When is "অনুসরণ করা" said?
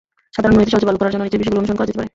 1.61-1.87